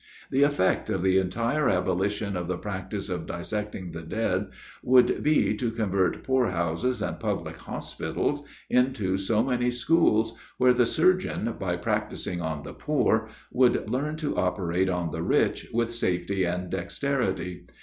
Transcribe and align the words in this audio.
The 0.31 0.41
effect 0.41 0.89
of 0.89 1.03
the 1.03 1.19
entire 1.19 1.69
abolition 1.69 2.35
of 2.35 2.47
the 2.47 2.57
practice 2.57 3.07
of 3.07 3.27
dissecting 3.27 3.91
the 3.91 4.01
dead, 4.01 4.47
would 4.81 5.21
be, 5.21 5.55
to 5.57 5.69
convert 5.69 6.23
poor 6.23 6.47
houses 6.49 7.03
and 7.03 7.19
public 7.19 7.57
hospitals 7.57 8.41
into 8.67 9.19
so 9.19 9.43
many 9.43 9.69
schools 9.69 10.33
where 10.57 10.73
the 10.73 10.87
surgeon, 10.87 11.53
by 11.59 11.77
practising 11.77 12.41
on 12.41 12.63
the 12.63 12.73
poor, 12.73 13.27
would 13.51 13.91
learn 13.91 14.15
to 14.15 14.35
operate 14.37 14.89
on 14.89 15.11
the 15.11 15.21
rich 15.21 15.67
with 15.71 15.91
safety 15.93 16.45
and 16.45 16.71
dexterity. 16.71 17.67